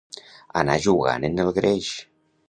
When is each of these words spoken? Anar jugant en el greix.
Anar 0.61 0.77
jugant 0.85 1.27
en 1.29 1.37
el 1.43 1.51
greix. 1.59 1.91